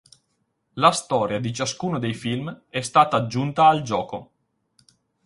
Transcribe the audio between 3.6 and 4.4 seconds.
al gioco.